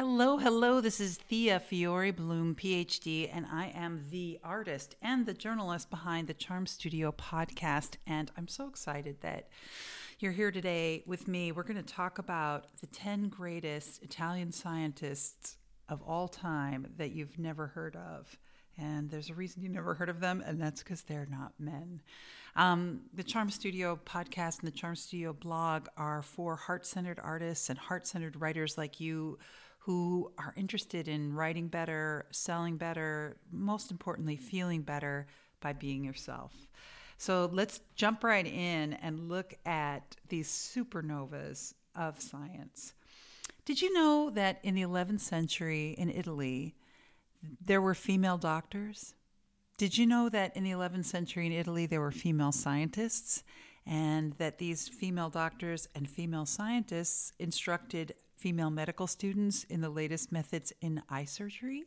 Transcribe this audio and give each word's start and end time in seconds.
Hello, 0.00 0.38
hello. 0.38 0.80
This 0.80 0.98
is 0.98 1.18
Thea 1.18 1.60
Fiore 1.60 2.10
Bloom, 2.10 2.54
PhD, 2.54 3.28
and 3.30 3.44
I 3.52 3.66
am 3.66 4.06
the 4.08 4.40
artist 4.42 4.96
and 5.02 5.26
the 5.26 5.34
journalist 5.34 5.90
behind 5.90 6.26
the 6.26 6.32
Charmed 6.32 6.70
Studio 6.70 7.12
podcast. 7.12 7.96
And 8.06 8.30
I'm 8.34 8.48
so 8.48 8.66
excited 8.66 9.20
that 9.20 9.50
you're 10.18 10.32
here 10.32 10.50
today 10.52 11.02
with 11.04 11.28
me. 11.28 11.52
We're 11.52 11.64
going 11.64 11.76
to 11.76 11.82
talk 11.82 12.18
about 12.18 12.68
the 12.80 12.86
10 12.86 13.28
greatest 13.28 14.02
Italian 14.02 14.52
scientists 14.52 15.58
of 15.90 16.00
all 16.00 16.28
time 16.28 16.86
that 16.96 17.10
you've 17.10 17.38
never 17.38 17.66
heard 17.66 17.94
of. 17.94 18.38
And 18.78 19.10
there's 19.10 19.28
a 19.28 19.34
reason 19.34 19.62
you 19.62 19.68
never 19.68 19.92
heard 19.92 20.08
of 20.08 20.20
them, 20.20 20.42
and 20.46 20.58
that's 20.58 20.82
because 20.82 21.02
they're 21.02 21.28
not 21.30 21.52
men. 21.58 22.00
Um, 22.56 23.02
the 23.12 23.22
Charmed 23.22 23.52
Studio 23.52 24.00
podcast 24.06 24.60
and 24.60 24.66
the 24.66 24.74
Charmed 24.74 24.96
Studio 24.96 25.34
blog 25.34 25.88
are 25.98 26.22
for 26.22 26.56
heart 26.56 26.86
centered 26.86 27.20
artists 27.22 27.68
and 27.68 27.78
heart 27.78 28.06
centered 28.06 28.40
writers 28.40 28.78
like 28.78 28.98
you 28.98 29.38
who 29.80 30.30
are 30.38 30.52
interested 30.56 31.08
in 31.08 31.34
writing 31.34 31.66
better, 31.66 32.26
selling 32.30 32.76
better, 32.76 33.38
most 33.50 33.90
importantly, 33.90 34.36
feeling 34.36 34.82
better 34.82 35.26
by 35.60 35.72
being 35.72 36.04
yourself. 36.04 36.52
So 37.16 37.48
let's 37.52 37.80
jump 37.96 38.22
right 38.22 38.46
in 38.46 38.92
and 38.94 39.28
look 39.28 39.54
at 39.64 40.16
these 40.28 40.48
supernovas 40.48 41.74
of 41.96 42.20
science. 42.20 42.94
Did 43.64 43.80
you 43.80 43.92
know 43.92 44.30
that 44.30 44.58
in 44.62 44.74
the 44.74 44.82
11th 44.82 45.20
century 45.20 45.94
in 45.96 46.10
Italy, 46.10 46.74
there 47.64 47.80
were 47.80 47.94
female 47.94 48.38
doctors? 48.38 49.14
Did 49.78 49.96
you 49.96 50.06
know 50.06 50.28
that 50.28 50.54
in 50.56 50.64
the 50.64 50.72
11th 50.72 51.06
century 51.06 51.46
in 51.46 51.52
Italy, 51.52 51.86
there 51.86 52.00
were 52.00 52.10
female 52.10 52.52
scientists? 52.52 53.44
And 53.86 54.34
that 54.34 54.58
these 54.58 54.88
female 54.88 55.30
doctors 55.30 55.88
and 55.94 56.08
female 56.08 56.44
scientists 56.44 57.32
instructed 57.38 58.14
female 58.40 58.70
medical 58.70 59.06
students 59.06 59.62
in 59.64 59.82
the 59.82 59.90
latest 59.90 60.32
methods 60.32 60.72
in 60.80 61.02
eye 61.10 61.26
surgery. 61.26 61.84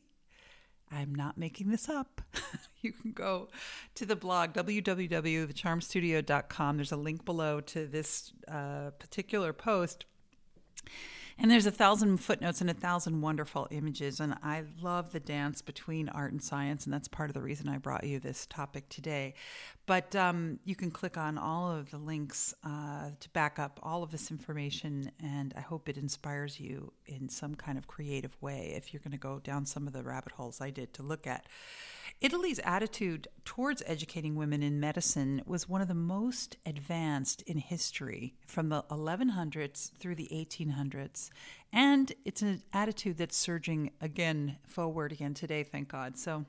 I'm 0.92 1.16
not 1.16 1.36
making 1.36 1.72
this 1.72 1.90
up. 1.90 2.22
you 2.82 2.94
can 2.94 3.12
go 3.12 3.50
to 3.96 4.06
the 4.06 4.16
blog 4.16 4.54
www.thecharmedstudio.com. 4.54 6.78
There's 6.78 6.92
a 6.92 6.98
link 6.98 7.26
below 7.26 7.60
to 7.62 7.88
this 7.88 8.34
uh, 8.48 8.92
particular 9.00 9.52
post 9.52 10.06
and 11.38 11.50
there's 11.50 11.66
a 11.66 11.72
thousand 11.72 12.18
footnotes 12.18 12.62
and 12.62 12.70
a 12.70 12.74
thousand 12.74 13.22
wonderful 13.22 13.68
images. 13.72 14.20
And 14.20 14.36
I 14.44 14.64
love 14.82 15.12
the 15.12 15.20
dance 15.20 15.62
between 15.62 16.10
art 16.10 16.32
and 16.32 16.42
science. 16.42 16.86
And 16.86 16.94
that's 16.94 17.08
part 17.08 17.30
of 17.30 17.34
the 17.34 17.42
reason 17.42 17.68
I 17.68 17.78
brought 17.78 18.04
you 18.04 18.20
this 18.20 18.46
topic 18.46 18.88
today. 18.90 19.34
But 19.86 20.16
um, 20.16 20.60
you 20.64 20.76
can 20.76 20.92
click 20.92 21.18
on 21.18 21.38
all 21.38 21.72
of 21.72 21.92
the 21.92 21.98
links 21.98 22.54
uh, 22.64 23.10
to 23.20 23.30
back 23.30 23.60
up 23.60 23.80
all 23.84 24.04
of 24.04 24.12
this 24.12 24.32
information. 24.32 25.12
And 25.22 25.54
I 25.58 25.62
hope 25.62 25.90
it 25.90 25.98
inspires 25.98 26.60
you 26.60 26.94
in 27.08 27.30
some 27.30 27.56
kind 27.56 27.78
of 27.78 27.88
creative 27.88 28.36
way 28.42 28.74
if 28.76 28.94
you're 28.94 29.02
going 29.02 29.12
to 29.12 29.18
go 29.18 29.40
down 29.40 29.66
some 29.66 29.88
of 29.88 29.94
the 29.94 30.04
rabbit 30.04 30.34
holes 30.34 30.62
I 30.62 30.70
did 30.70 30.94
to 30.96 31.04
look 31.04 31.26
at. 31.28 31.48
Italy's 32.24 32.60
attitude 32.64 33.28
towards 33.44 33.84
educating 33.86 34.36
women 34.36 34.64
in 34.64 34.80
medicine 34.80 35.42
was 35.46 35.68
one 35.68 35.82
of 35.82 35.90
the 35.90 35.94
most 35.94 36.56
advanced 36.66 37.42
in 37.42 37.58
history 37.58 38.34
from 38.48 38.70
the 38.70 38.82
1100s 38.84 39.92
through 40.00 40.16
the 40.16 40.30
1800s. 40.32 41.30
And 41.74 42.14
it's 42.24 42.42
an 42.42 42.64
attitude 42.72 43.18
that's 43.18 43.36
surging 43.36 43.92
again 44.00 44.56
forward 44.66 45.12
again 45.12 45.34
today, 45.34 45.64
thank 45.64 45.90
God. 45.90 46.18
So, 46.18 46.46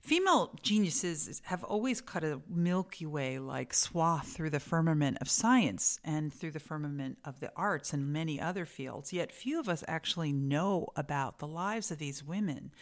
Female 0.00 0.56
geniuses 0.62 1.42
have 1.44 1.62
always 1.64 2.00
cut 2.00 2.24
a 2.24 2.40
Milky 2.48 3.04
Way 3.04 3.38
like 3.38 3.74
swath 3.74 4.28
through 4.28 4.50
the 4.50 4.60
firmament 4.60 5.18
of 5.20 5.28
science 5.28 6.00
and 6.02 6.32
through 6.32 6.52
the 6.52 6.60
firmament 6.60 7.18
of 7.24 7.40
the 7.40 7.52
arts 7.54 7.92
and 7.92 8.12
many 8.12 8.40
other 8.40 8.64
fields, 8.64 9.12
yet 9.12 9.32
few 9.32 9.60
of 9.60 9.68
us 9.68 9.84
actually 9.86 10.32
know 10.32 10.88
about 10.96 11.38
the 11.40 11.46
lives 11.46 11.90
of 11.90 11.98
these 11.98 12.24
women. 12.24 12.72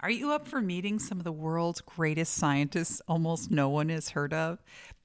Are 0.00 0.10
you 0.10 0.32
up 0.32 0.46
for 0.46 0.60
meeting 0.60 0.98
some 0.98 1.18
of 1.18 1.24
the 1.24 1.32
world's 1.32 1.80
greatest 1.80 2.34
scientists 2.34 3.00
almost 3.08 3.50
no 3.50 3.70
one 3.70 3.88
has 3.88 4.10
heard 4.10 4.34
of? 4.34 4.62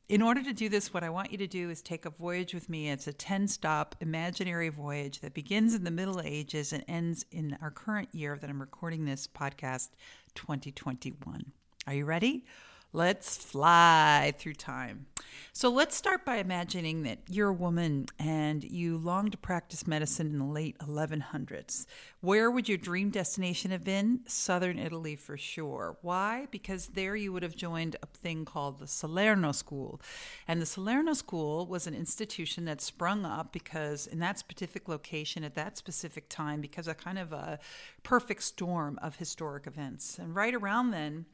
In 0.10 0.24
order 0.24 0.42
to 0.42 0.54
do 0.54 0.70
this, 0.70 0.92
what 0.92 1.04
I 1.04 1.12
want 1.12 1.32
you 1.32 1.38
to 1.38 1.48
do 1.48 1.70
is 1.70 1.84
take 1.84 2.06
a 2.06 2.10
voyage 2.10 2.54
with 2.54 2.68
me. 2.68 2.90
It's 2.90 3.06
a 3.06 3.14
10 3.14 3.48
stop 3.48 3.96
imaginary 4.02 4.70
voyage 4.70 5.22
that 5.22 5.36
begins 5.36 5.76
in 5.76 5.84
the 5.84 5.92
Middle 5.92 6.20
Ages 6.20 6.74
and 6.74 6.84
ends 6.88 7.26
in 7.32 7.58
our 7.62 7.70
current 7.70 8.10
year 8.12 8.36
that 8.42 8.50
I'm 8.50 8.60
recording 8.60 9.06
this 9.06 9.28
podcast, 9.28 9.90
2021. 10.34 11.54
Are 11.88 11.94
you 11.94 12.06
ready? 12.06 12.46
Let's 12.92 13.38
fly 13.38 14.34
through 14.40 14.56
time. 14.56 15.06
So 15.54 15.70
let's 15.70 15.96
start 15.96 16.26
by 16.26 16.38
imagining 16.38 17.04
that 17.04 17.20
you're 17.30 17.50
a 17.50 17.54
woman 17.54 18.08
and 18.18 18.64
you 18.64 18.98
long 18.98 19.30
to 19.30 19.38
practice 19.38 19.86
medicine 19.86 20.28
in 20.28 20.40
the 20.40 20.46
late 20.46 20.76
1100s. 20.80 21.86
Where 22.22 22.50
would 22.50 22.68
your 22.68 22.80
dream 22.80 23.12
destination 23.12 23.70
have 23.70 23.84
been? 23.84 24.22
Southern 24.26 24.80
Italy 24.80 25.16
for 25.16 25.38
sure. 25.38 25.98
Why? 26.02 26.48
Because 26.50 26.88
there 26.88 27.16
you 27.16 27.32
would 27.32 27.44
have 27.44 27.56
joined 27.56 27.96
a 28.02 28.08
thing 28.08 28.44
called 28.44 28.80
the 28.80 28.88
Salerno 28.88 29.52
School. 29.52 30.02
And 30.48 30.60
the 30.60 30.66
Salerno 30.66 31.14
School 31.14 31.68
was 31.68 31.86
an 31.86 31.94
institution 31.94 32.66
that 32.66 32.82
sprung 32.82 33.24
up 33.24 33.54
because 33.54 34.08
in 34.08 34.18
that 34.20 34.40
specific 34.40 34.88
location 34.88 35.44
at 35.44 35.56
that 35.56 35.78
specific 35.78 36.28
time, 36.28 36.60
because 36.60 36.88
a 36.88 36.96
kind 36.96 37.20
of 37.20 37.34
a 37.34 37.60
perfect 38.02 38.44
storm 38.44 38.98
of 39.02 39.18
historic 39.18 39.68
events. 39.68 40.18
And 40.18 40.36
right 40.36 40.56
around 40.56 40.90
then, 40.90 41.26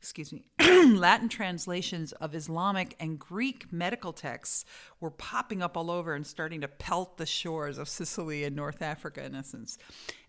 excuse 0.00 0.32
me, 0.32 0.42
Latin 0.58 1.28
translations 1.28 2.12
of 2.12 2.34
Islamic 2.34 2.96
and 2.98 3.18
Greek 3.18 3.70
medical 3.70 4.14
texts 4.14 4.64
were 4.98 5.10
popping 5.10 5.60
up 5.60 5.76
all 5.76 5.90
over 5.90 6.14
and 6.14 6.26
starting 6.26 6.62
to 6.62 6.68
pelt 6.68 7.18
the 7.18 7.26
shores 7.26 7.76
of 7.76 7.86
Sicily 8.00 8.44
and 8.44 8.56
North 8.56 8.80
Africa, 8.80 9.22
in 9.22 9.34
essence. 9.34 9.76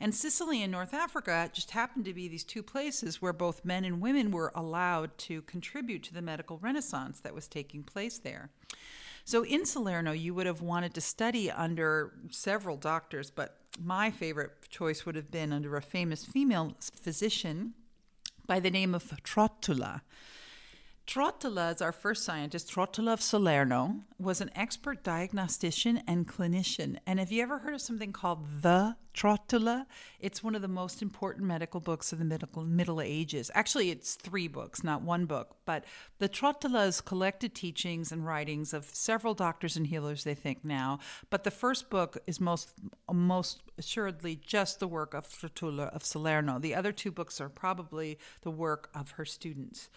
And 0.01 0.13
Sicily 0.13 0.61
and 0.61 0.73
North 0.73 0.93
Africa 0.93 1.49
just 1.53 1.71
happened 1.71 2.03
to 2.05 2.13
be 2.13 2.27
these 2.27 2.43
two 2.43 2.61
places 2.61 3.21
where 3.21 3.31
both 3.31 3.63
men 3.63 3.85
and 3.85 4.01
women 4.01 4.31
were 4.31 4.51
allowed 4.55 5.17
to 5.19 5.41
contribute 5.43 6.03
to 6.03 6.13
the 6.13 6.21
medical 6.21 6.57
renaissance 6.57 7.21
that 7.21 7.33
was 7.33 7.47
taking 7.47 7.83
place 7.83 8.17
there. 8.17 8.49
So 9.23 9.45
in 9.45 9.65
Salerno, 9.65 10.11
you 10.11 10.33
would 10.33 10.47
have 10.47 10.61
wanted 10.61 10.93
to 10.95 11.01
study 11.01 11.49
under 11.49 12.11
several 12.29 12.75
doctors, 12.75 13.31
but 13.31 13.55
my 13.81 14.11
favorite 14.11 14.51
choice 14.69 15.05
would 15.05 15.15
have 15.15 15.31
been 15.31 15.53
under 15.53 15.77
a 15.77 15.81
famous 15.81 16.25
female 16.25 16.75
physician 16.93 17.73
by 18.51 18.59
the 18.59 18.69
name 18.69 18.93
of 18.93 19.05
Trotula. 19.23 20.01
Trotula 21.11 21.75
is 21.75 21.81
our 21.81 21.91
first 21.91 22.23
scientist. 22.23 22.71
Trotula 22.71 23.11
of 23.11 23.21
Salerno 23.21 23.95
was 24.17 24.39
an 24.39 24.49
expert 24.55 25.03
diagnostician 25.03 26.01
and 26.07 26.25
clinician. 26.25 26.99
And 27.05 27.19
have 27.19 27.33
you 27.33 27.43
ever 27.43 27.57
heard 27.57 27.73
of 27.73 27.81
something 27.81 28.13
called 28.13 28.61
the 28.61 28.95
Trotula. 29.13 29.85
It's 30.19 30.43
one 30.43 30.55
of 30.55 30.61
the 30.61 30.67
most 30.67 31.01
important 31.01 31.45
medical 31.45 31.79
books 31.79 32.13
of 32.13 32.19
the 32.19 32.25
Middle, 32.25 32.63
Middle 32.63 33.01
Ages. 33.01 33.51
Actually, 33.53 33.89
it's 33.91 34.15
three 34.15 34.47
books, 34.47 34.83
not 34.83 35.01
one 35.01 35.25
book. 35.25 35.57
But 35.65 35.85
the 36.19 36.29
Trotula 36.29 36.87
is 36.87 37.01
collected 37.01 37.53
teachings 37.53 38.11
and 38.11 38.25
writings 38.25 38.73
of 38.73 38.85
several 38.85 39.33
doctors 39.33 39.75
and 39.75 39.87
healers, 39.87 40.23
they 40.23 40.33
think 40.33 40.63
now. 40.63 40.99
But 41.29 41.43
the 41.43 41.51
first 41.51 41.89
book 41.89 42.17
is 42.25 42.39
most, 42.39 42.73
most 43.11 43.61
assuredly 43.77 44.39
just 44.45 44.79
the 44.79 44.87
work 44.87 45.13
of 45.13 45.27
Trotula 45.27 45.93
of 45.93 46.05
Salerno. 46.05 46.59
The 46.59 46.75
other 46.75 46.91
two 46.91 47.11
books 47.11 47.41
are 47.41 47.49
probably 47.49 48.17
the 48.41 48.51
work 48.51 48.89
of 48.95 49.11
her 49.11 49.25
students. 49.25 49.89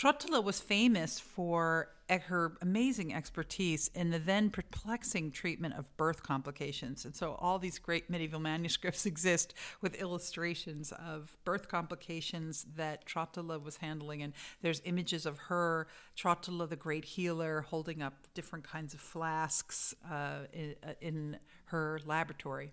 Trotula 0.00 0.42
was 0.42 0.60
famous 0.60 1.20
for 1.20 1.90
her 2.08 2.56
amazing 2.62 3.12
expertise 3.12 3.90
in 3.94 4.08
the 4.08 4.18
then 4.18 4.48
perplexing 4.48 5.30
treatment 5.30 5.74
of 5.74 5.94
birth 5.98 6.22
complications. 6.22 7.04
And 7.04 7.14
so 7.14 7.36
all 7.38 7.58
these 7.58 7.78
great 7.78 8.08
medieval 8.08 8.40
manuscripts 8.50 9.04
exist 9.04 9.52
with 9.82 9.94
illustrations 9.96 10.90
of 10.92 11.36
birth 11.44 11.68
complications 11.68 12.64
that 12.76 13.04
Trotula 13.04 13.62
was 13.62 13.76
handling. 13.76 14.22
And 14.22 14.32
there's 14.62 14.80
images 14.86 15.26
of 15.26 15.36
her, 15.36 15.86
Trotula 16.16 16.66
the 16.66 16.76
great 16.76 17.04
healer, 17.04 17.60
holding 17.68 18.00
up 18.00 18.14
different 18.32 18.64
kinds 18.64 18.94
of 18.94 19.00
flasks 19.00 19.94
uh, 20.10 20.46
in, 20.54 20.76
uh, 20.82 20.92
in 21.02 21.36
her 21.66 22.00
laboratory. 22.06 22.72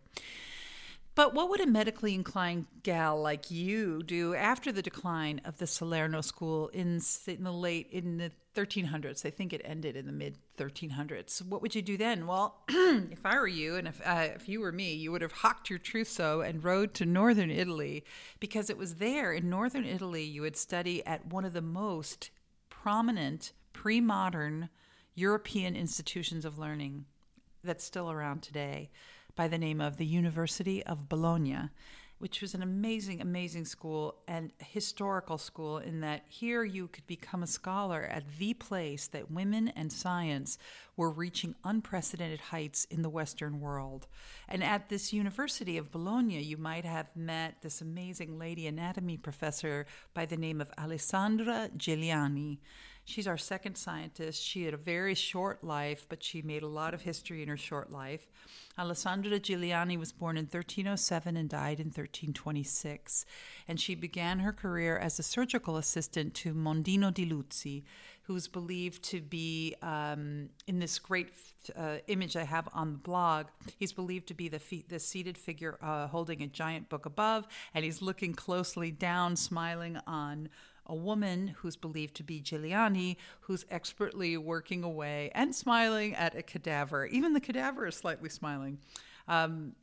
But 1.18 1.34
what 1.34 1.50
would 1.50 1.62
a 1.62 1.66
medically 1.66 2.14
inclined 2.14 2.68
gal 2.84 3.20
like 3.20 3.50
you 3.50 4.04
do 4.04 4.36
after 4.36 4.72
the 4.72 4.84
decline 4.84 5.42
of 5.46 5.58
the 5.58 5.66
Salerno 5.66 6.22
school 6.22 6.68
in, 6.68 7.02
in 7.26 7.44
the 7.44 7.52
late 7.52 7.88
in 7.92 8.18
the 8.18 8.32
1300s? 8.56 9.26
I 9.26 9.32
think 9.32 9.52
it 9.52 9.64
ended 9.66 9.96
in 9.96 10.06
the 10.06 10.12
mid 10.12 10.38
1300s. 10.60 11.42
What 11.42 11.64
would 11.64 11.74
you 11.74 11.82
do 11.82 11.98
then? 11.98 12.28
Well, 12.28 12.62
if 12.70 13.26
I 13.26 13.40
were 13.40 13.48
you, 13.48 13.78
and 13.78 13.88
if 13.88 14.00
uh, 14.06 14.28
if 14.36 14.48
you 14.48 14.62
were 14.62 14.72
me, 14.72 14.94
you 14.94 15.12
would 15.12 15.24
have 15.24 15.32
hocked 15.32 15.72
your 15.72 15.80
trousseau 15.80 16.42
and 16.42 16.64
rode 16.64 16.94
to 16.94 17.06
northern 17.08 17.50
Italy, 17.50 18.06
because 18.40 18.70
it 18.70 18.78
was 18.78 18.98
there 18.98 19.34
in 19.34 19.50
northern 19.50 19.86
Italy 19.86 20.24
you 20.24 20.44
would 20.44 20.56
study 20.56 21.04
at 21.08 21.26
one 21.26 21.46
of 21.46 21.54
the 21.54 21.64
most 21.64 22.30
prominent 22.70 23.54
pre-modern 23.74 24.70
European 25.16 25.76
institutions 25.76 26.46
of 26.46 26.60
learning 26.60 27.06
that's 27.64 27.84
still 27.84 28.12
around 28.12 28.44
today 28.44 28.92
by 29.38 29.48
the 29.48 29.58
name 29.58 29.80
of 29.80 29.96
the 29.96 30.06
University 30.06 30.84
of 30.84 31.08
Bologna. 31.08 31.70
which 32.20 32.42
was 32.42 32.56
an 32.56 32.64
amazing, 32.64 33.22
amazing 33.22 33.66
school 33.66 34.16
and 34.28 34.52
historical 34.58 35.38
school 35.38 35.78
in 35.78 36.00
that 36.00 36.24
here 36.28 36.64
you 36.64 36.88
could 36.88 37.06
become 37.06 37.44
a 37.44 37.48
scholar 37.48 38.04
at 38.12 38.24
the 38.40 38.54
place 38.56 39.08
that 39.08 39.30
women 39.30 39.68
and 39.70 39.92
science 39.92 40.58
were 40.96 41.12
reaching 41.12 41.54
unprecedented 41.64 42.40
heights 42.40 42.86
in 42.86 43.04
the 43.04 43.10
Western 43.10 43.60
world. 43.60 44.08
And 44.50 44.64
at 44.64 44.90
this 44.90 45.14
University 45.14 45.78
of 45.78 45.92
Bologna, 45.92 46.42
you 46.42 46.58
might 46.58 46.86
have 46.86 47.16
met 47.16 47.62
this 47.62 47.82
amazing 47.82 48.40
lady 48.40 48.66
anatomy 48.66 49.18
professor 49.18 49.86
by 50.16 50.26
the 50.26 50.38
name 50.38 50.60
of 50.60 50.72
Alessandra 50.78 51.70
Giliani. 51.78 52.58
She's 53.08 53.26
our 53.26 53.38
second 53.38 53.78
scientist. 53.78 54.44
She 54.44 54.66
had 54.66 54.74
a 54.74 54.78
very 54.78 55.16
short 55.16 55.64
life, 55.64 56.06
but 56.10 56.22
she 56.22 56.42
made 56.42 56.62
a 56.62 56.68
lot 56.68 56.94
of 56.94 57.04
history 57.04 57.42
in 57.42 57.48
her 57.48 57.56
short 57.56 57.90
life. 57.90 58.28
Alessandra 58.78 59.40
Giuliani 59.40 59.98
was 59.98 60.12
born 60.12 60.36
in 60.36 60.44
1307 60.44 61.38
and 61.38 61.48
died 61.48 61.80
in 61.80 61.86
1326, 61.86 63.26
and 63.66 63.80
she 63.80 63.96
began 63.96 64.40
her 64.40 64.52
career 64.52 64.98
as 64.98 65.20
a 65.20 65.24
surgical 65.24 65.78
assistant 65.78 66.34
to 66.34 66.54
Mondino 66.54 67.14
di 67.14 67.26
Luzzi, 67.26 67.86
who's 68.24 68.50
believed 68.50 69.02
to 69.04 69.22
be 69.22 69.74
um, 69.82 70.50
in 70.68 70.80
this 70.80 71.00
great 71.00 71.30
uh, 71.78 72.00
image 72.08 72.36
I 72.36 72.44
have 72.44 72.68
on 72.74 72.92
the 72.92 72.98
blog. 72.98 73.46
He's 73.78 73.94
believed 73.94 74.28
to 74.28 74.34
be 74.34 74.50
the, 74.50 74.60
fe- 74.60 74.84
the 74.90 75.00
seated 75.00 75.38
figure 75.38 75.78
uh, 75.82 76.08
holding 76.08 76.42
a 76.44 76.48
giant 76.48 76.90
book 76.90 77.06
above, 77.06 77.48
and 77.74 77.86
he's 77.86 78.02
looking 78.02 78.34
closely 78.34 78.92
down, 78.92 79.38
smiling 79.38 79.98
on 80.06 80.50
a 80.88 80.96
woman 80.96 81.56
who's 81.60 81.76
believed 81.76 82.16
to 82.16 82.24
be 82.24 82.42
Giuliani, 82.42 83.18
who's 83.42 83.66
expertly 83.70 84.38
working 84.38 84.84
away 84.84 85.32
and 85.36 85.54
smiling 85.54 86.16
at 86.16 86.36
a 86.36 86.42
cadaver. 86.42 87.06
Even 87.06 87.34
the 87.34 87.40
cadaver 87.40 87.86
is 87.86 87.96
slightly 87.96 88.30
smiling. 88.30 88.80
Um, 89.28 89.74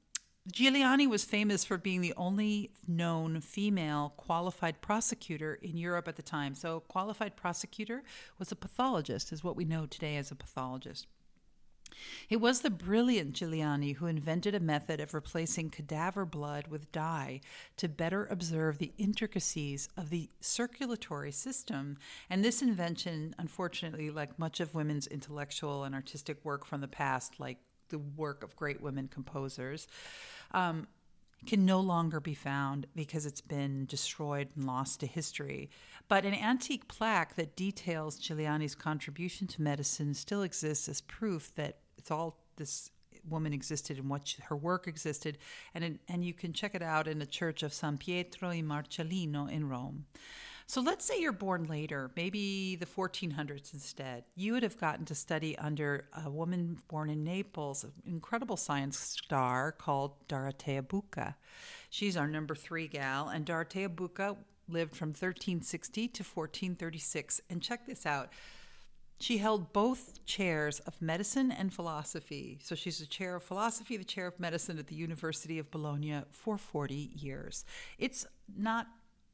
Giliani 0.53 1.09
was 1.09 1.25
famous 1.25 1.65
for 1.65 1.79
being 1.79 2.03
the 2.03 2.12
only 2.19 2.71
known 2.87 3.41
female 3.41 4.12
qualified 4.19 4.83
prosector 4.83 5.56
in 5.62 5.79
Europe 5.79 6.06
at 6.06 6.17
the 6.17 6.23
time. 6.23 6.55
So, 6.55 6.81
qualified 6.81 7.35
prosector 7.35 8.03
was 8.39 8.53
a 8.53 8.57
pathologist, 8.57 9.33
is 9.33 9.43
what 9.43 9.57
we 9.57 9.65
know 9.65 9.87
today 9.87 10.17
as 10.17 10.31
a 10.31 10.35
pathologist. 10.35 11.07
It 12.29 12.41
was 12.41 12.61
the 12.61 12.70
brilliant 12.70 13.35
Giuliani 13.35 13.96
who 13.96 14.06
invented 14.06 14.55
a 14.55 14.61
method 14.61 15.00
of 15.00 15.14
replacing 15.14 15.70
cadaver 15.70 16.25
blood 16.25 16.69
with 16.69 16.91
dye 16.93 17.41
to 17.76 17.88
better 17.88 18.26
observe 18.26 18.79
the 18.79 18.93
intricacies 18.99 19.88
of 19.96 20.11
the 20.11 20.31
circulatory 20.41 21.32
system. 21.32 21.99
And 22.31 22.44
this 22.44 22.62
invention, 22.62 23.35
unfortunately, 23.38 24.11
like 24.11 24.38
much 24.38 24.61
of 24.61 24.75
women's 24.75 25.06
intellectual 25.06 25.85
and 25.85 25.94
artistic 25.94 26.44
work 26.44 26.64
from 26.64 26.81
the 26.81 26.88
past, 26.88 27.38
like 27.38 27.58
the 27.88 27.99
work 27.99 28.43
of 28.43 28.56
great 28.56 28.81
women 28.81 29.08
composers, 29.08 29.87
um, 30.52 30.87
can 31.44 31.64
no 31.64 31.81
longer 31.81 32.20
be 32.20 32.35
found 32.35 32.87
because 32.94 33.26
it's 33.26 33.40
been 33.40 33.87
destroyed 33.87 34.49
and 34.56 34.64
lost 34.64 35.00
to 35.00 35.06
history. 35.06 35.70
But 36.08 36.25
an 36.25 36.35
antique 36.35 36.88
plaque 36.88 37.37
that 37.37 37.56
details 37.56 38.19
Giuliani's 38.19 38.75
contribution 38.75 39.47
to 39.49 39.62
medicine 39.62 40.14
still 40.14 40.43
exists 40.43 40.88
as 40.88 41.00
proof 41.02 41.55
that 41.56 41.79
all 42.11 42.39
this 42.56 42.91
woman 43.29 43.53
existed 43.53 43.99
and 43.99 44.09
what 44.09 44.37
her 44.49 44.56
work 44.56 44.87
existed, 44.87 45.39
and 45.75 45.99
and 46.09 46.25
you 46.25 46.35
can 46.35 46.53
check 46.53 46.75
it 46.75 46.83
out 46.83 47.09
in 47.09 47.19
the 47.19 47.27
Church 47.27 47.62
of 47.62 47.73
San 47.73 47.99
Pietro 47.99 48.51
in 48.51 48.67
Marcellino 48.67 49.51
in 49.51 49.69
Rome. 49.69 50.06
So 50.67 50.81
let's 50.81 51.05
say 51.05 51.21
you're 51.21 51.33
born 51.33 51.65
later, 51.65 52.11
maybe 52.17 52.75
the 52.77 52.87
1400s 52.87 53.75
instead. 53.75 54.25
You 54.35 54.55
would 54.55 54.62
have 54.62 54.81
gotten 54.81 55.05
to 55.06 55.15
study 55.15 55.59
under 55.59 56.09
a 56.25 56.31
woman 56.31 56.79
born 56.89 57.11
in 57.11 57.23
Naples, 57.23 57.85
an 57.85 57.93
incredible 58.07 58.57
science 58.57 58.99
star 58.99 59.73
called 59.73 60.12
Dorothea 60.27 60.83
Bucca. 60.83 61.37
She's 61.91 62.17
our 62.17 62.27
number 62.27 62.55
three 62.55 62.89
gal, 62.89 63.29
and 63.29 63.45
Dorothea 63.45 63.91
Bucca 63.91 64.37
lived 64.67 64.97
from 64.97 65.09
1360 65.09 66.09
to 66.09 66.23
1436. 66.23 67.43
And 67.50 67.61
check 67.61 67.87
this 67.87 68.07
out. 68.07 68.31
She 69.20 69.38
held 69.38 69.72
both 69.72 70.25
chairs 70.26 70.81
of 70.81 71.00
medicine 71.00 71.50
and 71.52 71.72
philosophy. 71.72 72.58
So 72.62 72.75
she's 72.75 72.99
the 72.99 73.06
chair 73.06 73.37
of 73.37 73.43
philosophy, 73.43 73.96
the 73.96 74.05
chair 74.05 74.26
of 74.26 74.38
medicine 74.38 74.78
at 74.78 74.88
the 74.88 74.96
University 74.96 75.58
of 75.58 75.70
Bologna 75.70 76.22
for 76.31 76.58
40 76.58 76.94
years. 77.14 77.64
It's 77.99 78.26
not 78.56 78.87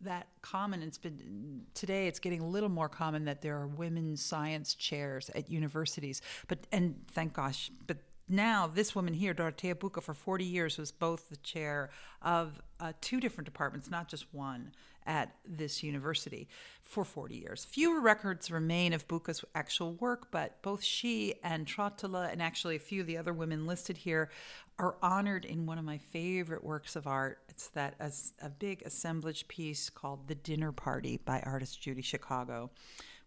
that 0.02 0.28
common. 0.42 0.82
It's 0.82 0.98
been 0.98 1.62
today. 1.74 2.06
It's 2.06 2.18
getting 2.18 2.40
a 2.40 2.46
little 2.46 2.68
more 2.68 2.88
common 2.88 3.24
that 3.24 3.42
there 3.42 3.56
are 3.56 3.66
women 3.66 4.16
science 4.16 4.74
chairs 4.74 5.30
at 5.34 5.50
universities. 5.50 6.22
But 6.48 6.66
and 6.72 6.96
thank 7.12 7.34
gosh. 7.34 7.70
But 7.86 7.98
now 8.30 8.66
this 8.66 8.94
woman 8.94 9.14
here, 9.14 9.34
Dorothea 9.34 9.74
Bucca, 9.74 10.00
for 10.00 10.14
40 10.14 10.44
years 10.44 10.78
was 10.78 10.92
both 10.92 11.28
the 11.28 11.36
chair 11.38 11.90
of 12.22 12.60
uh, 12.78 12.92
two 13.00 13.20
different 13.20 13.46
departments, 13.46 13.90
not 13.90 14.08
just 14.08 14.32
one, 14.32 14.72
at 15.06 15.34
this 15.44 15.82
university 15.82 16.48
for 16.82 17.04
40 17.04 17.34
years. 17.34 17.64
Fewer 17.64 18.00
records 18.00 18.50
remain 18.50 18.92
of 18.92 19.08
Bucca's 19.08 19.44
actual 19.54 19.94
work, 19.94 20.28
but 20.30 20.62
both 20.62 20.82
she 20.82 21.34
and 21.42 21.66
Trotula, 21.66 22.30
and 22.30 22.42
actually 22.42 22.76
a 22.76 22.80
few 22.80 23.00
of 23.00 23.06
the 23.06 23.16
other 23.16 23.32
women 23.32 23.66
listed 23.66 23.96
here, 23.96 24.30
are 24.78 24.96
honored 25.02 25.44
in 25.44 25.66
one 25.66 25.78
of 25.78 25.84
my 25.84 25.98
favorite 25.98 26.64
works 26.64 26.96
of 26.96 27.06
art. 27.06 27.38
It's 27.48 27.68
that 27.68 27.94
as 27.98 28.32
a 28.40 28.48
big 28.48 28.82
assemblage 28.82 29.48
piece 29.48 29.90
called 29.90 30.28
The 30.28 30.34
Dinner 30.34 30.72
Party 30.72 31.18
by 31.18 31.40
artist 31.40 31.80
Judy 31.80 32.02
Chicago, 32.02 32.70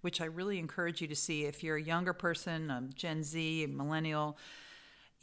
which 0.01 0.21
I 0.21 0.25
really 0.25 0.59
encourage 0.59 1.01
you 1.01 1.07
to 1.07 1.15
see 1.15 1.45
if 1.45 1.63
you're 1.63 1.77
a 1.77 1.83
younger 1.83 2.13
person, 2.13 2.71
a 2.71 2.81
Gen 2.93 3.23
Z, 3.23 3.63
a 3.63 3.67
millennial. 3.67 4.37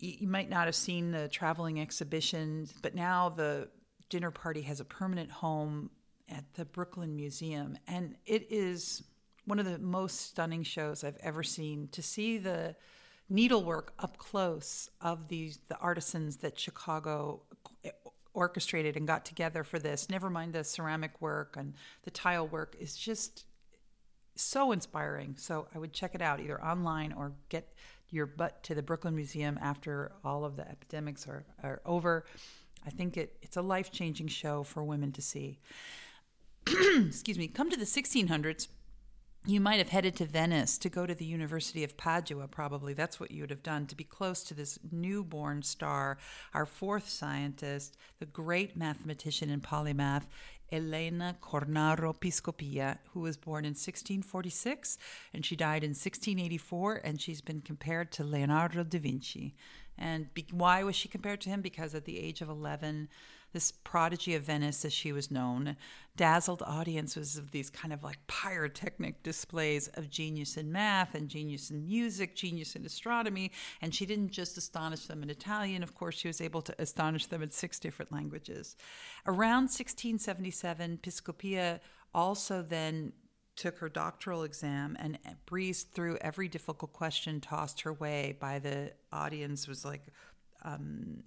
You 0.00 0.28
might 0.28 0.48
not 0.48 0.66
have 0.66 0.74
seen 0.74 1.10
the 1.10 1.28
traveling 1.28 1.80
exhibition, 1.80 2.68
but 2.82 2.94
now 2.94 3.28
the 3.28 3.68
dinner 4.08 4.30
party 4.30 4.62
has 4.62 4.80
a 4.80 4.84
permanent 4.84 5.30
home 5.30 5.90
at 6.28 6.44
the 6.54 6.64
Brooklyn 6.64 7.14
Museum, 7.14 7.76
and 7.86 8.16
it 8.24 8.46
is 8.50 9.02
one 9.44 9.58
of 9.58 9.66
the 9.66 9.78
most 9.78 10.20
stunning 10.30 10.62
shows 10.62 11.04
I've 11.04 11.18
ever 11.20 11.42
seen. 11.42 11.88
To 11.92 12.02
see 12.02 12.38
the 12.38 12.76
needlework 13.28 13.92
up 13.98 14.16
close 14.16 14.90
of 15.00 15.28
these 15.28 15.58
the 15.68 15.76
artisans 15.78 16.38
that 16.38 16.58
Chicago 16.58 17.42
orchestrated 18.32 18.96
and 18.96 19.06
got 19.06 19.24
together 19.24 19.64
for 19.64 19.78
this. 19.78 20.08
Never 20.08 20.30
mind 20.30 20.52
the 20.52 20.64
ceramic 20.64 21.20
work 21.20 21.56
and 21.58 21.74
the 22.04 22.10
tile 22.10 22.46
work 22.46 22.76
is 22.78 22.96
just 22.96 23.44
so 24.36 24.72
inspiring. 24.72 25.34
So 25.36 25.66
I 25.74 25.78
would 25.78 25.92
check 25.92 26.14
it 26.14 26.22
out 26.22 26.40
either 26.40 26.62
online 26.64 27.12
or 27.12 27.32
get 27.48 27.72
your 28.10 28.26
butt 28.26 28.62
to 28.64 28.74
the 28.74 28.82
Brooklyn 28.82 29.14
Museum 29.14 29.58
after 29.62 30.12
all 30.24 30.44
of 30.44 30.56
the 30.56 30.68
epidemics 30.68 31.26
are, 31.28 31.44
are 31.62 31.80
over. 31.84 32.24
I 32.86 32.90
think 32.90 33.16
it, 33.16 33.36
it's 33.42 33.56
a 33.56 33.62
life 33.62 33.90
changing 33.92 34.28
show 34.28 34.62
for 34.62 34.82
women 34.82 35.12
to 35.12 35.22
see. 35.22 35.58
excuse 36.66 37.38
me, 37.38 37.48
come 37.48 37.70
to 37.70 37.76
the 37.76 37.84
1600s, 37.84 38.68
you 39.46 39.60
might 39.60 39.78
have 39.78 39.88
headed 39.88 40.16
to 40.16 40.26
Venice 40.26 40.76
to 40.78 40.90
go 40.90 41.06
to 41.06 41.14
the 41.14 41.24
University 41.24 41.82
of 41.82 41.96
Padua, 41.96 42.46
probably. 42.46 42.92
That's 42.92 43.18
what 43.18 43.30
you 43.30 43.42
would 43.42 43.50
have 43.50 43.62
done 43.62 43.86
to 43.86 43.96
be 43.96 44.04
close 44.04 44.42
to 44.44 44.54
this 44.54 44.78
newborn 44.92 45.62
star, 45.62 46.18
our 46.52 46.66
fourth 46.66 47.08
scientist, 47.08 47.96
the 48.18 48.26
great 48.26 48.76
mathematician 48.76 49.48
and 49.48 49.62
polymath, 49.62 50.24
Elena 50.72 51.36
Cornaro 51.40 52.14
Piscopia, 52.14 52.98
who 53.12 53.20
was 53.20 53.36
born 53.36 53.64
in 53.64 53.70
1646 53.70 54.98
and 55.34 55.44
she 55.44 55.56
died 55.56 55.82
in 55.82 55.90
1684, 55.90 57.00
and 57.04 57.20
she's 57.20 57.40
been 57.40 57.60
compared 57.60 58.12
to 58.12 58.24
Leonardo 58.24 58.84
da 58.84 58.98
Vinci. 58.98 59.54
And 59.98 60.32
be- 60.32 60.46
why 60.50 60.82
was 60.82 60.96
she 60.96 61.08
compared 61.08 61.40
to 61.42 61.50
him? 61.50 61.60
Because 61.60 61.94
at 61.94 62.04
the 62.04 62.18
age 62.18 62.40
of 62.40 62.48
11, 62.48 63.08
this 63.52 63.72
prodigy 63.72 64.34
of 64.34 64.44
Venice, 64.44 64.84
as 64.84 64.92
she 64.92 65.12
was 65.12 65.30
known, 65.30 65.76
dazzled 66.16 66.62
audiences 66.66 67.36
of 67.36 67.50
these 67.50 67.70
kind 67.70 67.92
of 67.92 68.02
like 68.02 68.18
pyrotechnic 68.26 69.22
displays 69.22 69.88
of 69.94 70.10
genius 70.10 70.56
in 70.56 70.70
math 70.70 71.14
and 71.14 71.28
genius 71.28 71.70
in 71.70 71.84
music, 71.84 72.36
genius 72.36 72.76
in 72.76 72.84
astronomy. 72.84 73.50
And 73.80 73.94
she 73.94 74.06
didn't 74.06 74.30
just 74.30 74.56
astonish 74.56 75.06
them 75.06 75.22
in 75.22 75.30
Italian, 75.30 75.82
of 75.82 75.94
course, 75.94 76.16
she 76.16 76.28
was 76.28 76.40
able 76.40 76.62
to 76.62 76.74
astonish 76.78 77.26
them 77.26 77.42
in 77.42 77.50
six 77.50 77.78
different 77.78 78.12
languages. 78.12 78.76
Around 79.26 79.64
1677, 79.64 80.98
Piscopia 81.02 81.80
also 82.14 82.62
then 82.62 83.12
took 83.56 83.78
her 83.78 83.88
doctoral 83.88 84.44
exam 84.44 84.96
and 84.98 85.18
breezed 85.44 85.92
through 85.92 86.16
every 86.22 86.48
difficult 86.48 86.92
question 86.92 87.40
tossed 87.40 87.82
her 87.82 87.92
way 87.92 88.36
by 88.40 88.58
the 88.58 88.92
audience 89.12 89.68
was 89.68 89.84
like 89.84 90.02
um, 90.64 91.22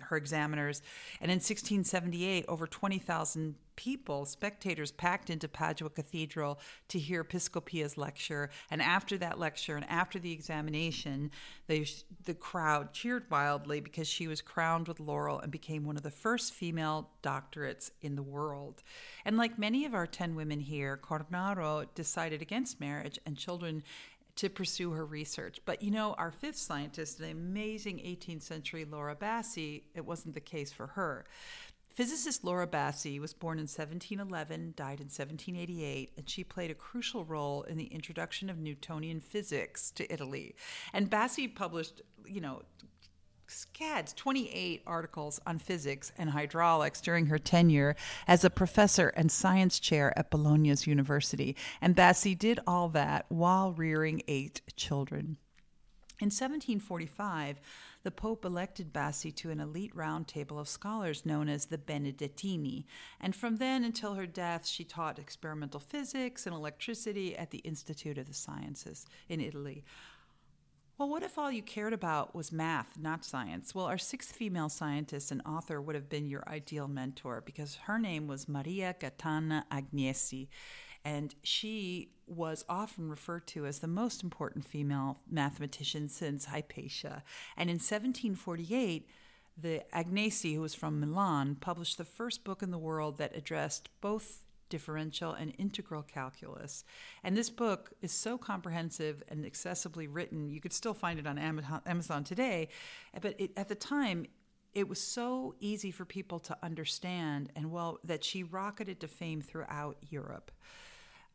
her 0.00 0.16
examiners. 0.16 0.82
And 1.20 1.30
in 1.30 1.36
1678, 1.36 2.44
over 2.48 2.66
20,000 2.66 3.54
people, 3.78 4.24
spectators, 4.24 4.90
packed 4.90 5.30
into 5.30 5.46
Padua 5.46 5.88
Cathedral 5.88 6.58
to 6.88 6.98
hear 6.98 7.22
Piscopia's 7.22 7.96
lecture. 7.96 8.50
And 8.72 8.82
after 8.82 9.16
that 9.18 9.38
lecture 9.38 9.76
and 9.76 9.84
after 9.88 10.18
the 10.18 10.32
examination, 10.32 11.30
they, 11.68 11.86
the 12.24 12.34
crowd 12.34 12.92
cheered 12.92 13.30
wildly 13.30 13.78
because 13.78 14.08
she 14.08 14.26
was 14.26 14.42
crowned 14.42 14.88
with 14.88 14.98
laurel 14.98 15.38
and 15.38 15.52
became 15.52 15.86
one 15.86 15.96
of 15.96 16.02
the 16.02 16.10
first 16.10 16.54
female 16.54 17.10
doctorates 17.22 17.92
in 18.02 18.16
the 18.16 18.22
world. 18.22 18.82
And 19.24 19.36
like 19.36 19.60
many 19.60 19.84
of 19.84 19.94
our 19.94 20.08
10 20.08 20.34
women 20.34 20.58
here, 20.58 20.96
Cornaro 21.00 21.86
decided 21.94 22.42
against 22.42 22.80
marriage 22.80 23.20
and 23.26 23.36
children 23.36 23.84
to 24.38 24.48
pursue 24.48 24.92
her 24.92 25.04
research. 25.04 25.60
But 25.64 25.82
you 25.82 25.90
know, 25.90 26.14
our 26.16 26.30
fifth 26.30 26.58
scientist, 26.58 27.18
the 27.18 27.30
amazing 27.30 27.98
18th 27.98 28.42
century 28.42 28.84
Laura 28.84 29.16
Bassi, 29.16 29.84
it 29.94 30.04
wasn't 30.04 30.34
the 30.34 30.40
case 30.40 30.72
for 30.72 30.86
her. 30.86 31.26
Physicist 31.88 32.44
Laura 32.44 32.68
Bassi 32.68 33.18
was 33.18 33.34
born 33.34 33.58
in 33.58 33.62
1711, 33.62 34.74
died 34.76 35.00
in 35.00 35.06
1788, 35.06 36.12
and 36.16 36.30
she 36.30 36.44
played 36.44 36.70
a 36.70 36.74
crucial 36.74 37.24
role 37.24 37.64
in 37.64 37.76
the 37.76 37.86
introduction 37.86 38.48
of 38.48 38.58
Newtonian 38.58 39.20
physics 39.20 39.90
to 39.90 40.12
Italy. 40.12 40.54
And 40.92 41.10
Bassi 41.10 41.48
published, 41.48 42.02
you 42.24 42.40
know, 42.40 42.62
scads 43.48 44.12
28 44.12 44.82
articles 44.86 45.40
on 45.46 45.58
physics 45.58 46.12
and 46.16 46.30
hydraulics 46.30 47.00
during 47.00 47.26
her 47.26 47.38
tenure 47.38 47.96
as 48.26 48.44
a 48.44 48.50
professor 48.50 49.08
and 49.08 49.32
science 49.32 49.80
chair 49.80 50.16
at 50.18 50.30
Bologna's 50.30 50.86
University. 50.86 51.56
And 51.80 51.94
Bassi 51.94 52.34
did 52.34 52.60
all 52.66 52.88
that 52.90 53.26
while 53.28 53.72
rearing 53.72 54.22
eight 54.28 54.60
children. 54.76 55.38
In 56.20 56.26
1745, 56.26 57.60
the 58.02 58.10
Pope 58.10 58.44
elected 58.44 58.92
Bassi 58.92 59.30
to 59.32 59.50
an 59.50 59.60
elite 59.60 59.94
round 59.94 60.26
table 60.26 60.58
of 60.58 60.68
scholars 60.68 61.24
known 61.24 61.48
as 61.48 61.66
the 61.66 61.78
Benedettini, 61.78 62.86
and 63.20 63.36
from 63.36 63.56
then 63.56 63.84
until 63.84 64.14
her 64.14 64.26
death, 64.26 64.66
she 64.66 64.82
taught 64.82 65.18
experimental 65.18 65.78
physics 65.78 66.46
and 66.46 66.56
electricity 66.56 67.36
at 67.36 67.50
the 67.50 67.58
Institute 67.58 68.18
of 68.18 68.26
the 68.26 68.34
Sciences 68.34 69.06
in 69.28 69.40
Italy. 69.40 69.84
Well, 70.98 71.08
what 71.08 71.22
if 71.22 71.38
all 71.38 71.52
you 71.52 71.62
cared 71.62 71.92
about 71.92 72.34
was 72.34 72.50
math, 72.50 72.98
not 72.98 73.24
science? 73.24 73.72
Well, 73.72 73.86
our 73.86 73.98
sixth 73.98 74.34
female 74.34 74.68
scientist 74.68 75.30
and 75.30 75.40
author 75.46 75.80
would 75.80 75.94
have 75.94 76.08
been 76.08 76.26
your 76.26 76.42
ideal 76.48 76.88
mentor 76.88 77.40
because 77.46 77.76
her 77.84 78.00
name 78.00 78.26
was 78.26 78.48
Maria 78.48 78.96
Gaetana 78.98 79.62
Agnesi, 79.70 80.48
and 81.04 81.36
she 81.44 82.10
was 82.26 82.64
often 82.68 83.08
referred 83.08 83.46
to 83.46 83.64
as 83.64 83.78
the 83.78 83.86
most 83.86 84.24
important 84.24 84.64
female 84.64 85.20
mathematician 85.30 86.08
since 86.08 86.46
Hypatia. 86.46 87.22
And 87.56 87.70
in 87.70 87.74
1748, 87.74 89.08
the 89.56 89.84
Agnesi, 89.94 90.54
who 90.54 90.62
was 90.62 90.74
from 90.74 90.98
Milan, 90.98 91.58
published 91.60 91.98
the 91.98 92.04
first 92.04 92.42
book 92.42 92.60
in 92.60 92.72
the 92.72 92.76
world 92.76 93.18
that 93.18 93.36
addressed 93.36 93.88
both 94.00 94.42
differential 94.68 95.32
and 95.32 95.54
integral 95.58 96.02
calculus. 96.02 96.84
And 97.24 97.36
this 97.36 97.50
book 97.50 97.92
is 98.02 98.12
so 98.12 98.38
comprehensive 98.38 99.22
and 99.28 99.44
accessibly 99.44 100.08
written. 100.10 100.48
You 100.48 100.60
could 100.60 100.72
still 100.72 100.94
find 100.94 101.18
it 101.18 101.26
on 101.26 101.38
Amazon 101.38 102.24
today, 102.24 102.68
but 103.20 103.34
it, 103.38 103.52
at 103.56 103.68
the 103.68 103.74
time, 103.74 104.26
it 104.74 104.88
was 104.88 105.00
so 105.00 105.54
easy 105.60 105.90
for 105.90 106.04
people 106.04 106.38
to 106.40 106.56
understand 106.62 107.50
and 107.56 107.70
well 107.70 107.98
that 108.04 108.22
she 108.22 108.42
rocketed 108.42 109.00
to 109.00 109.08
fame 109.08 109.40
throughout 109.40 109.96
Europe. 110.08 110.50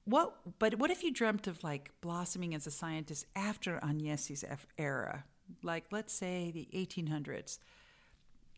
What 0.05 0.59
but 0.59 0.75
what 0.79 0.91
if 0.91 1.03
you 1.03 1.11
dreamt 1.11 1.47
of 1.47 1.63
like 1.63 1.91
blossoming 2.01 2.53
as 2.53 2.67
a 2.67 2.71
scientist 2.71 3.25
after 3.35 3.79
Agnesi's 3.81 4.43
era? 4.77 5.23
Like 5.61 5.85
let's 5.91 6.13
say 6.13 6.51
the 6.51 6.67
1800s 6.73 7.59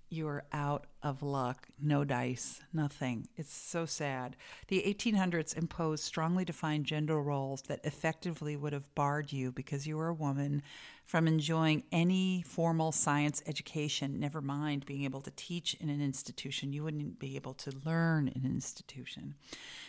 you're 0.10 0.44
out 0.54 0.86
of 1.04 1.22
luck. 1.22 1.68
No 1.82 2.04
dice, 2.04 2.62
nothing. 2.74 3.28
It's 3.36 3.54
so 3.54 3.86
sad. 3.86 4.36
The 4.68 4.82
1800s 4.82 5.58
imposed 5.58 6.04
strongly 6.04 6.46
defined 6.46 6.86
gender 6.86 7.22
roles 7.22 7.64
that 7.64 7.84
effectively 7.84 8.56
would 8.56 8.74
have 8.74 8.94
barred 8.96 9.32
you 9.32 9.52
because 9.52 9.86
you 9.86 9.98
were 9.98 10.08
a 10.08 10.14
woman 10.14 10.62
from 11.06 11.28
enjoying 11.28 11.84
any 11.92 12.44
formal 12.48 12.92
science 12.92 13.44
education, 13.46 14.20
never 14.20 14.42
mind 14.42 14.86
being 14.86 15.04
able 15.04 15.22
to 15.22 15.32
teach 15.36 15.76
in 15.76 15.90
an 15.90 16.02
institution. 16.02 16.74
You 16.74 16.84
wouldn't 16.84 17.20
be 17.20 17.36
able 17.36 17.54
to 17.56 17.72
learn 17.86 18.28
in 18.28 18.46
an 18.46 18.52
institution. 18.52 19.36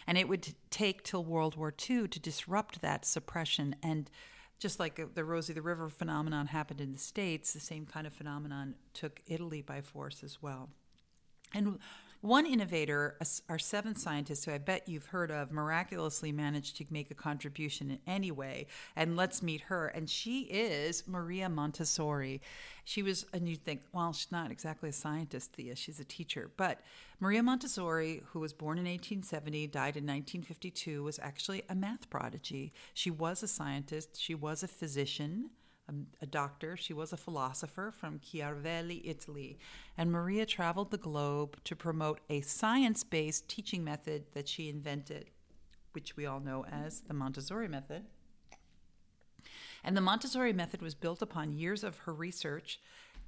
And 0.06 0.18
it 0.18 0.28
would 0.28 0.54
take 0.70 1.02
till 1.02 1.24
World 1.24 1.56
War 1.56 1.72
II 1.88 2.08
to 2.08 2.20
disrupt 2.20 2.82
that 2.82 3.04
suppression 3.04 3.76
and 3.82 4.10
just 4.58 4.80
like 4.80 4.98
uh, 4.98 5.06
the 5.14 5.24
Rosie 5.24 5.52
the 5.52 5.62
Riveter 5.62 5.88
phenomenon 5.88 6.46
happened 6.46 6.80
in 6.80 6.92
the 6.92 6.98
States, 6.98 7.52
the 7.52 7.60
same 7.60 7.86
kind 7.86 8.06
of 8.06 8.12
phenomenon 8.12 8.74
took 8.94 9.20
Italy 9.26 9.62
by 9.62 9.80
force 9.80 10.22
as 10.22 10.42
well. 10.42 10.68
And 11.54 11.78
one 12.20 12.46
innovator, 12.46 13.16
our 13.48 13.58
seventh 13.58 13.98
scientist, 13.98 14.44
who 14.44 14.52
I 14.52 14.58
bet 14.58 14.88
you've 14.88 15.06
heard 15.06 15.30
of, 15.30 15.52
miraculously 15.52 16.32
managed 16.32 16.76
to 16.76 16.84
make 16.90 17.10
a 17.10 17.14
contribution 17.14 17.90
in 17.90 17.98
any 18.06 18.30
way. 18.30 18.66
And 18.96 19.16
let's 19.16 19.42
meet 19.42 19.62
her. 19.62 19.88
And 19.88 20.08
she 20.08 20.42
is 20.42 21.06
Maria 21.06 21.48
Montessori. 21.48 22.40
She 22.84 23.02
was, 23.02 23.26
and 23.32 23.48
you'd 23.48 23.64
think, 23.64 23.82
well, 23.92 24.12
she's 24.12 24.32
not 24.32 24.50
exactly 24.50 24.88
a 24.88 24.92
scientist, 24.92 25.52
Thea, 25.52 25.76
she's 25.76 26.00
a 26.00 26.04
teacher. 26.04 26.50
But 26.56 26.80
Maria 27.20 27.42
Montessori, 27.42 28.22
who 28.26 28.40
was 28.40 28.52
born 28.52 28.78
in 28.78 28.84
1870, 28.84 29.66
died 29.68 29.96
in 29.96 30.04
1952, 30.04 31.02
was 31.02 31.18
actually 31.20 31.62
a 31.68 31.74
math 31.74 32.08
prodigy. 32.10 32.72
She 32.94 33.10
was 33.10 33.42
a 33.42 33.48
scientist, 33.48 34.20
she 34.20 34.34
was 34.34 34.62
a 34.62 34.68
physician 34.68 35.50
a, 36.20 36.26
doctor. 36.26 36.76
She 36.76 36.92
was 36.92 37.12
a 37.12 37.16
philosopher 37.16 37.90
from 37.90 38.18
Chiavari, 38.18 39.02
Italy. 39.04 39.58
And 39.96 40.10
Maria 40.10 40.46
traveled 40.46 40.90
the 40.90 40.98
globe 40.98 41.56
to 41.64 41.76
promote 41.76 42.20
a 42.28 42.40
science 42.40 43.04
based 43.04 43.48
teaching 43.48 43.84
method 43.84 44.24
that 44.34 44.48
she 44.48 44.68
invented, 44.68 45.30
which 45.92 46.16
we 46.16 46.26
all 46.26 46.40
know 46.40 46.64
as 46.70 47.02
the 47.02 47.14
Montessori 47.14 47.68
method. 47.68 48.04
And 49.84 49.96
the 49.96 50.00
Montessori 50.00 50.52
method 50.52 50.82
was 50.82 50.94
built 50.94 51.22
upon 51.22 51.52
years 51.52 51.84
of 51.84 51.98
her 51.98 52.12
research 52.12 52.80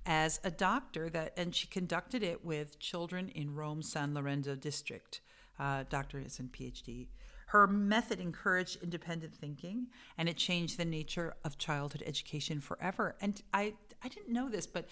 as 0.05 0.41
a 0.43 0.50
doctor 0.50 1.09
that 1.11 1.35
and 1.37 1.55
she 1.55 1.67
conducted 1.67 2.23
it 2.23 2.45
with 2.45 2.79
children 2.79 3.29
in 3.29 3.55
Rome 3.55 3.83
San 3.83 4.15
Lorenzo 4.15 4.57
district. 4.57 5.21
Uh, 5.59 5.85
doctor 5.88 6.19
is 6.19 6.41
in 6.41 6.49
PhD. 6.49 7.09
Her 7.49 7.67
method 7.67 8.21
encouraged 8.21 8.83
independent 8.83 9.35
thinking 9.35 9.87
and 10.19 10.28
it 10.28 10.37
changed 10.37 10.76
the 10.76 10.85
nature 10.85 11.35
of 11.45 11.57
childhood 11.57 12.02
education 12.05 12.61
forever. 12.61 13.17
And 13.23 13.40
I, 13.55 13.73
I 14.05 14.09
didn't 14.09 14.33
know 14.33 14.50
this, 14.50 14.67
but 14.67 14.87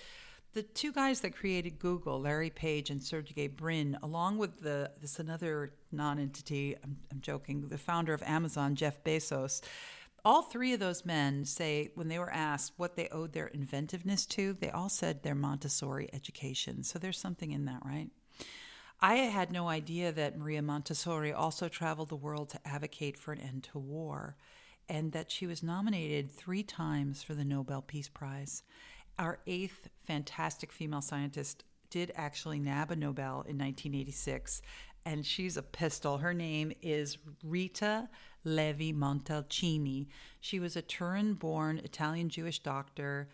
the 0.55 0.63
two 0.63 0.91
guys 0.91 1.21
that 1.21 1.37
created 1.37 1.79
Google, 1.79 2.19
Larry 2.19 2.49
Page 2.49 2.89
and 2.89 3.03
Sergey 3.03 3.47
Brin, 3.49 3.99
along 4.03 4.39
with 4.39 4.63
the 4.63 4.91
this 5.03 5.19
another 5.19 5.75
non-entity, 5.93 6.77
I'm, 6.83 6.97
I'm 7.13 7.21
joking, 7.21 7.69
the 7.69 7.77
founder 7.77 8.15
of 8.15 8.23
Amazon, 8.23 8.75
Jeff 8.75 9.05
Bezos, 9.05 9.61
all 10.25 10.41
three 10.41 10.73
of 10.73 10.81
those 10.81 11.05
men 11.05 11.45
say 11.45 11.91
when 11.95 12.09
they 12.09 12.19
were 12.19 12.33
asked 12.33 12.73
what 12.79 12.97
they 12.97 13.09
owed 13.09 13.35
their 13.35 13.49
inventiveness 13.49 14.25
to, 14.27 14.55
they 14.55 14.71
all 14.71 14.89
said 14.89 15.23
their 15.23 15.35
Montessori 15.35 16.09
education. 16.15 16.83
So 16.83 16.99
there's 16.99 17.19
something 17.19 17.53
in 17.53 17.67
that, 17.67 17.83
right? 17.85 18.09
I 19.01 19.17
had 19.17 19.53
no 19.53 19.69
idea 19.69 20.11
that 20.13 20.39
Maria 20.39 20.63
Montessori 20.63 21.33
also 21.33 21.69
traveled 21.69 22.09
the 22.09 22.17
world 22.17 22.49
to 22.51 22.67
advocate 22.67 23.19
for 23.19 23.33
an 23.33 23.41
end 23.41 23.65
to 23.73 23.79
war 23.79 24.37
and 24.89 25.13
that 25.13 25.31
she 25.31 25.47
was 25.47 25.63
nominated 25.63 26.31
three 26.31 26.63
times 26.63 27.23
for 27.23 27.35
the 27.35 27.45
Nobel 27.45 27.83
Peace 27.83 28.09
Prize. 28.09 28.63
Our 29.19 29.39
eighth 29.47 29.89
fantastic 30.07 30.73
female 30.73 31.01
scientist 31.01 31.65
did 31.91 32.13
actually 32.15 32.59
nab 32.59 32.91
a 32.91 32.97
Nobel 32.97 33.45
in 33.49 33.59
1986, 33.59 34.63
and 35.05 35.25
she's 35.25 35.57
a 35.57 35.63
pistol. 35.63 36.19
Her 36.19 36.35
name 36.35 36.73
is 36.83 37.19
Rita 37.43 38.09
Levi 38.45 38.93
Montalcini. 38.93 40.07
She 40.41 40.61
was 40.61 40.77
a 40.77 40.83
Turin 40.83 41.35
born 41.35 41.79
Italian 41.79 42.29
Jewish 42.29 42.61
doctor 42.61 43.29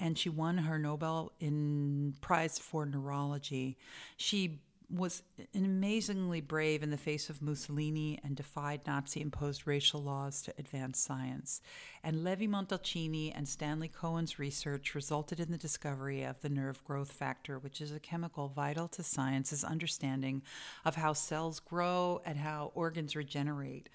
and 0.00 0.18
she 0.18 0.28
won 0.28 0.58
her 0.58 0.78
Nobel 0.78 1.32
in 1.40 2.14
prize 2.20 2.58
for 2.58 2.84
neurology. 2.84 3.78
She 4.16 4.60
was 4.90 5.22
amazingly 5.54 6.40
brave 6.40 6.82
in 6.82 6.90
the 6.90 6.96
face 6.96 7.30
of 7.30 7.42
Mussolini 7.42 8.20
and 8.22 8.36
defied 8.36 8.82
Nazi 8.86 9.20
imposed 9.20 9.66
racial 9.66 10.02
laws 10.02 10.42
to 10.42 10.54
advance 10.58 10.98
science. 10.98 11.60
And 12.02 12.22
Levi 12.22 12.46
Montalcini 12.46 13.32
and 13.34 13.48
Stanley 13.48 13.88
Cohen's 13.88 14.38
research 14.38 14.94
resulted 14.94 15.40
in 15.40 15.50
the 15.50 15.58
discovery 15.58 16.22
of 16.22 16.40
the 16.40 16.48
nerve 16.48 16.82
growth 16.84 17.12
factor, 17.12 17.58
which 17.58 17.80
is 17.80 17.92
a 17.92 18.00
chemical 18.00 18.48
vital 18.48 18.88
to 18.88 19.02
science's 19.02 19.64
understanding 19.64 20.42
of 20.84 20.96
how 20.96 21.12
cells 21.12 21.60
grow 21.60 22.20
and 22.24 22.38
how 22.38 22.70
organs 22.74 23.16
regenerate. 23.16 23.88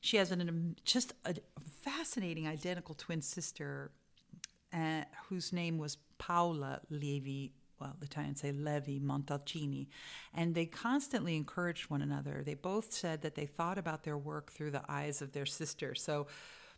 She 0.00 0.16
has 0.16 0.32
an, 0.32 0.76
just 0.84 1.12
a 1.24 1.36
fascinating 1.82 2.48
identical 2.48 2.94
twin 2.94 3.22
sister 3.22 3.92
uh, 4.72 5.02
whose 5.28 5.52
name 5.52 5.78
was 5.78 5.98
Paola 6.18 6.80
Levi 6.90 7.52
well, 7.82 7.96
the 7.98 8.06
Italians 8.06 8.40
say 8.40 8.52
Levi 8.52 9.00
Montalcini, 9.00 9.88
and 10.32 10.54
they 10.54 10.66
constantly 10.66 11.34
encouraged 11.34 11.90
one 11.90 12.00
another. 12.00 12.42
They 12.46 12.54
both 12.54 12.92
said 12.92 13.22
that 13.22 13.34
they 13.34 13.46
thought 13.46 13.76
about 13.76 14.04
their 14.04 14.16
work 14.16 14.52
through 14.52 14.70
the 14.70 14.84
eyes 14.88 15.20
of 15.20 15.32
their 15.32 15.46
sister. 15.46 15.96
So 15.96 16.28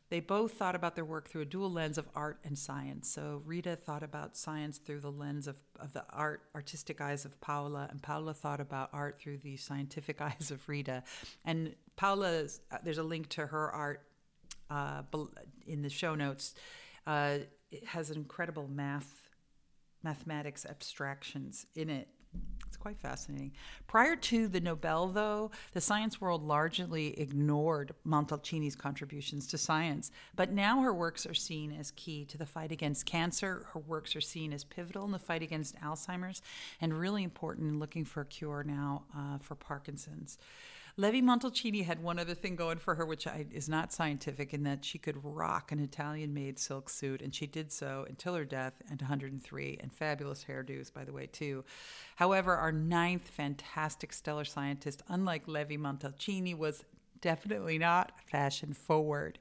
they 0.08 0.20
both 0.20 0.52
thought 0.52 0.74
about 0.74 0.94
their 0.94 1.04
work 1.04 1.28
through 1.28 1.42
a 1.42 1.46
dual 1.46 1.70
lens 1.70 1.98
of 1.98 2.08
art 2.14 2.38
and 2.42 2.58
science. 2.58 3.10
So 3.10 3.42
Rita 3.44 3.76
thought 3.76 4.02
about 4.02 4.34
science 4.34 4.78
through 4.78 5.00
the 5.00 5.12
lens 5.12 5.46
of, 5.46 5.56
of 5.78 5.92
the 5.92 6.04
art, 6.10 6.42
artistic 6.54 7.02
eyes 7.02 7.26
of 7.26 7.38
Paola, 7.42 7.88
and 7.90 8.02
Paola 8.02 8.32
thought 8.32 8.60
about 8.60 8.88
art 8.94 9.18
through 9.20 9.38
the 9.38 9.58
scientific 9.58 10.20
eyes 10.22 10.50
of 10.50 10.66
Rita. 10.66 11.02
And 11.44 11.74
Paola, 11.96 12.44
uh, 12.44 12.78
there's 12.82 12.98
a 12.98 13.02
link 13.02 13.28
to 13.30 13.46
her 13.46 13.70
art 13.70 14.00
uh, 14.70 15.02
in 15.66 15.82
the 15.82 15.90
show 15.90 16.14
notes. 16.14 16.54
Uh, 17.06 17.38
it 17.70 17.84
has 17.84 18.08
an 18.08 18.16
incredible 18.16 18.68
math 18.68 19.23
mathematics 20.04 20.64
abstractions 20.66 21.66
in 21.74 21.88
it 21.90 22.08
It's 22.66 22.76
quite 22.76 22.98
fascinating. 22.98 23.52
Prior 23.86 24.16
to 24.16 24.48
the 24.48 24.60
Nobel, 24.60 25.06
though, 25.08 25.52
the 25.72 25.80
science 25.80 26.20
world 26.20 26.42
largely 26.42 27.18
ignored 27.20 27.94
Montalcini's 28.04 28.74
contributions 28.74 29.46
to 29.48 29.58
science. 29.58 30.10
But 30.34 30.50
now 30.52 30.82
her 30.82 30.92
works 30.92 31.24
are 31.24 31.34
seen 31.34 31.72
as 31.72 31.92
key 31.92 32.24
to 32.26 32.36
the 32.36 32.46
fight 32.46 32.72
against 32.72 33.06
cancer. 33.06 33.66
Her 33.72 33.80
works 33.80 34.16
are 34.16 34.20
seen 34.20 34.52
as 34.52 34.64
pivotal 34.64 35.04
in 35.04 35.12
the 35.12 35.18
fight 35.20 35.42
against 35.42 35.80
Alzheimer's 35.80 36.42
and 36.80 36.98
really 36.98 37.22
important 37.22 37.68
in 37.68 37.78
looking 37.78 38.04
for 38.04 38.22
a 38.22 38.26
cure 38.26 38.64
now 38.64 39.04
uh, 39.16 39.38
for 39.38 39.54
Parkinson's. 39.54 40.38
Levi 40.96 41.20
Montalcini 41.20 41.84
had 41.84 42.00
one 42.00 42.20
other 42.20 42.34
thing 42.34 42.54
going 42.54 42.78
for 42.78 42.94
her, 42.94 43.04
which 43.04 43.26
I, 43.26 43.46
is 43.52 43.68
not 43.68 43.92
scientific, 43.92 44.54
in 44.54 44.62
that 44.62 44.84
she 44.84 44.96
could 44.96 45.18
rock 45.24 45.72
an 45.72 45.80
Italian 45.80 46.32
made 46.32 46.56
silk 46.56 46.88
suit, 46.88 47.20
and 47.20 47.34
she 47.34 47.48
did 47.48 47.72
so 47.72 48.06
until 48.08 48.34
her 48.34 48.44
death 48.44 48.74
at 48.92 49.00
103, 49.00 49.78
and 49.80 49.92
fabulous 49.92 50.44
hairdos, 50.44 50.92
by 50.92 51.04
the 51.04 51.12
way, 51.12 51.26
too. 51.26 51.64
However, 52.14 52.54
our 52.54 52.70
ninth 52.70 53.28
fantastic 53.28 54.12
stellar 54.12 54.44
scientist, 54.44 55.02
unlike 55.08 55.48
Levi 55.48 55.76
Montalcini, 55.76 56.56
was 56.56 56.84
definitely 57.20 57.78
not 57.78 58.12
fashion 58.26 58.72
forward. 58.72 59.40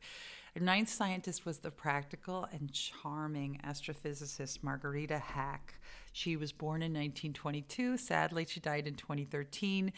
Our 0.55 0.61
ninth 0.61 0.89
scientist 0.89 1.47
was 1.47 1.57
the 1.57 1.71
practical 1.71 2.47
and 2.51 2.71
charming 2.71 3.59
astrophysicist 3.65 4.61
Margherita 4.61 5.17
Hack. 5.17 5.73
She 6.11 6.35
was 6.35 6.51
born 6.51 6.83
in 6.83 6.91
1922. 6.91 7.97
Sadly, 7.97 8.45
she 8.47 8.59
died 8.59 8.85
in 8.85 8.93
2013. 8.93 9.91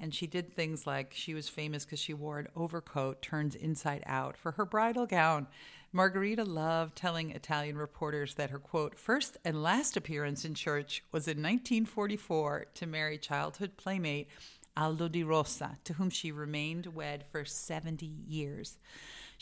And 0.00 0.14
she 0.14 0.26
did 0.26 0.52
things 0.52 0.86
like 0.86 1.14
she 1.14 1.32
was 1.32 1.48
famous 1.48 1.86
because 1.86 1.98
she 1.98 2.12
wore 2.12 2.38
an 2.38 2.48
overcoat 2.54 3.22
turned 3.22 3.54
inside 3.54 4.02
out 4.04 4.36
for 4.36 4.52
her 4.52 4.66
bridal 4.66 5.06
gown. 5.06 5.46
Margherita 5.92 6.44
loved 6.44 6.94
telling 6.94 7.30
Italian 7.30 7.78
reporters 7.78 8.34
that 8.34 8.50
her 8.50 8.58
quote, 8.58 8.98
first 8.98 9.38
and 9.46 9.62
last 9.62 9.96
appearance 9.96 10.44
in 10.44 10.52
church 10.52 11.02
was 11.10 11.26
in 11.26 11.38
1944 11.38 12.66
to 12.74 12.86
marry 12.86 13.16
childhood 13.16 13.78
playmate 13.78 14.28
Aldo 14.76 15.08
di 15.08 15.22
Rosa, 15.22 15.78
to 15.84 15.94
whom 15.94 16.10
she 16.10 16.32
remained 16.32 16.86
wed 16.86 17.24
for 17.30 17.46
70 17.46 18.04
years. 18.04 18.76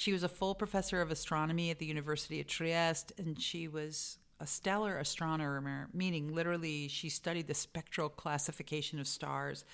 She 0.01 0.15
was 0.15 0.23
a 0.23 0.31
full 0.31 0.55
professor 0.55 1.03
of 1.03 1.11
astronomy 1.11 1.71
at 1.71 1.79
the 1.79 1.85
University 1.85 2.41
of 2.41 2.47
Trieste, 2.47 3.13
and 3.19 3.39
she 3.39 3.69
was 3.69 4.17
a 4.41 4.47
stellar 4.47 4.97
astronomer, 4.97 5.91
meaning 5.93 6.35
literally 6.35 6.89
she 6.89 7.11
studied 7.11 7.47
the 7.47 7.53
spectral 7.53 8.09
classification 8.09 8.99
of 8.99 9.07
stars. 9.07 9.67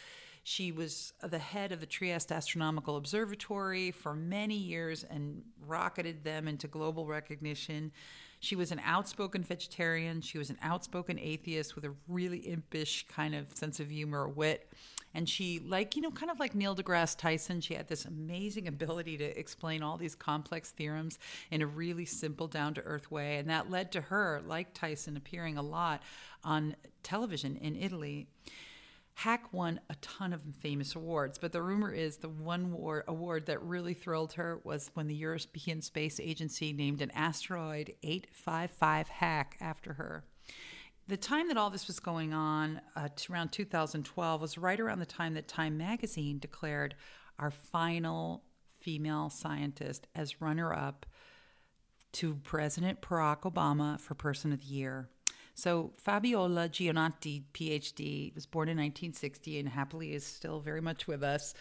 She 0.42 0.72
was 0.72 1.12
the 1.22 1.38
head 1.38 1.70
of 1.70 1.78
the 1.78 1.86
Trieste 1.86 2.32
Astronomical 2.32 2.96
Observatory 2.96 3.92
for 3.92 4.14
many 4.14 4.56
years 4.56 5.04
and 5.04 5.44
rocketed 5.64 6.24
them 6.24 6.48
into 6.48 6.66
global 6.66 7.06
recognition. 7.06 7.92
She 8.40 8.56
was 8.56 8.70
an 8.70 8.80
outspoken 8.84 9.42
vegetarian. 9.42 10.20
She 10.20 10.38
was 10.38 10.50
an 10.50 10.58
outspoken 10.62 11.18
atheist 11.18 11.74
with 11.74 11.84
a 11.84 11.94
really 12.08 12.38
impish 12.38 13.06
kind 13.08 13.34
of 13.34 13.56
sense 13.56 13.80
of 13.80 13.90
humor, 13.90 14.22
or 14.22 14.28
wit. 14.28 14.70
And 15.14 15.26
she, 15.26 15.60
like, 15.60 15.96
you 15.96 16.02
know, 16.02 16.10
kind 16.10 16.30
of 16.30 16.38
like 16.38 16.54
Neil 16.54 16.76
deGrasse 16.76 17.16
Tyson, 17.16 17.62
she 17.62 17.72
had 17.72 17.88
this 17.88 18.04
amazing 18.04 18.68
ability 18.68 19.16
to 19.16 19.38
explain 19.38 19.82
all 19.82 19.96
these 19.96 20.14
complex 20.14 20.72
theorems 20.72 21.18
in 21.50 21.62
a 21.62 21.66
really 21.66 22.04
simple, 22.04 22.46
down 22.46 22.74
to 22.74 22.82
earth 22.82 23.10
way. 23.10 23.38
And 23.38 23.48
that 23.48 23.70
led 23.70 23.92
to 23.92 24.02
her, 24.02 24.42
like 24.46 24.74
Tyson, 24.74 25.16
appearing 25.16 25.56
a 25.56 25.62
lot 25.62 26.02
on 26.44 26.76
television 27.02 27.56
in 27.56 27.76
Italy. 27.76 28.26
Hack 29.20 29.50
won 29.50 29.80
a 29.88 29.94
ton 30.02 30.34
of 30.34 30.42
famous 30.60 30.94
awards, 30.94 31.38
but 31.38 31.50
the 31.50 31.62
rumor 31.62 31.90
is 31.90 32.18
the 32.18 32.28
one 32.28 32.70
war- 32.70 33.02
award 33.08 33.46
that 33.46 33.62
really 33.62 33.94
thrilled 33.94 34.34
her 34.34 34.60
was 34.62 34.90
when 34.92 35.06
the 35.06 35.14
European 35.14 35.80
Space 35.80 36.20
Agency 36.20 36.74
named 36.74 37.00
an 37.00 37.10
asteroid 37.12 37.94
855 38.02 39.08
Hack 39.08 39.56
after 39.58 39.94
her. 39.94 40.24
The 41.08 41.16
time 41.16 41.48
that 41.48 41.56
all 41.56 41.70
this 41.70 41.86
was 41.86 41.98
going 41.98 42.34
on, 42.34 42.82
uh, 42.94 43.08
around 43.30 43.52
2012, 43.52 44.40
was 44.42 44.58
right 44.58 44.78
around 44.78 44.98
the 44.98 45.06
time 45.06 45.32
that 45.32 45.48
Time 45.48 45.78
magazine 45.78 46.38
declared 46.38 46.94
our 47.38 47.50
final 47.50 48.44
female 48.80 49.30
scientist 49.30 50.08
as 50.14 50.42
runner 50.42 50.74
up 50.74 51.06
to 52.12 52.34
President 52.34 53.00
Barack 53.00 53.50
Obama 53.50 53.98
for 53.98 54.14
Person 54.14 54.52
of 54.52 54.60
the 54.60 54.66
Year. 54.66 55.08
So 55.56 55.92
Fabiola 55.96 56.68
Gianotti, 56.68 57.44
PhD, 57.54 58.34
was 58.34 58.44
born 58.44 58.68
in 58.68 58.76
1960 58.76 59.58
and 59.58 59.70
happily 59.70 60.12
is 60.12 60.22
still 60.22 60.60
very 60.60 60.82
much 60.82 61.06
with 61.06 61.22
us. 61.22 61.54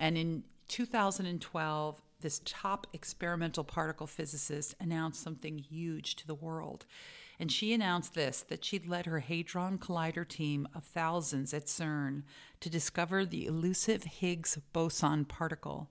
And 0.00 0.18
in 0.18 0.42
2012, 0.66 2.02
this 2.20 2.40
top 2.44 2.88
experimental 2.92 3.62
particle 3.62 4.08
physicist 4.08 4.74
announced 4.80 5.22
something 5.22 5.58
huge 5.58 6.16
to 6.16 6.26
the 6.26 6.34
world. 6.34 6.86
And 7.38 7.52
she 7.52 7.72
announced 7.72 8.14
this 8.14 8.42
that 8.48 8.64
she'd 8.64 8.88
led 8.88 9.06
her 9.06 9.20
Hadron 9.20 9.78
Collider 9.78 10.26
team 10.26 10.66
of 10.74 10.82
thousands 10.82 11.54
at 11.54 11.66
CERN 11.66 12.24
to 12.58 12.68
discover 12.68 13.24
the 13.24 13.46
elusive 13.46 14.02
Higgs 14.02 14.58
boson 14.72 15.24
particle. 15.24 15.88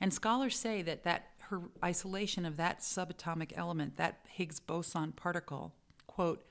And 0.00 0.12
scholars 0.12 0.58
say 0.58 0.82
that, 0.82 1.04
that 1.04 1.26
her 1.50 1.60
isolation 1.84 2.44
of 2.44 2.56
that 2.56 2.80
subatomic 2.80 3.52
element, 3.54 3.98
that 3.98 4.18
Higgs 4.28 4.58
boson 4.58 5.12
particle, 5.12 5.74
quote, 6.08 6.44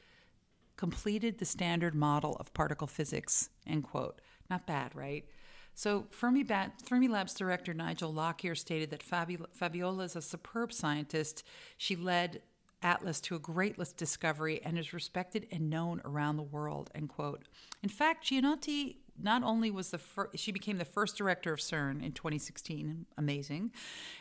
completed 0.78 1.38
the 1.38 1.46
standard 1.46 1.96
model 1.96 2.36
of 2.40 2.54
particle 2.54 2.88
physics, 2.88 3.50
end 3.68 3.84
quote. 3.84 4.22
Not 4.50 4.68
bad, 4.68 4.96
right? 4.96 5.26
So 5.74 6.08
Fermi, 6.12 6.44
Labs 6.44 7.34
director 7.34 7.74
Nigel 7.74 8.14
Lockyer 8.14 8.56
stated 8.56 8.90
that 8.92 9.04
Fabi- 9.06 9.46
Fabiola 9.54 10.04
is 10.04 10.16
a 10.16 10.22
superb 10.22 10.74
scientist. 10.74 11.44
She 11.78 11.96
led 11.96 12.42
Atlas 12.84 13.22
to 13.22 13.36
a 13.36 13.40
great 13.40 13.78
discovery 13.96 14.60
and 14.64 14.78
is 14.78 14.94
respected 14.94 15.48
and 15.52 15.70
known 15.70 16.02
around 16.04 16.38
the 16.38 16.44
world, 16.44 16.90
end 16.96 17.10
quote. 17.10 17.44
In 17.84 17.90
fact, 17.90 18.26
Gianotti 18.26 18.98
not 19.22 19.44
only 19.44 19.70
was 19.70 19.92
the 19.92 19.98
first, 19.98 20.40
she 20.40 20.52
became 20.52 20.78
the 20.78 20.86
first 20.86 21.16
director 21.16 21.54
of 21.54 21.60
CERN 21.60 22.04
in 22.04 22.12
2016, 22.12 23.06
amazing, 23.18 23.72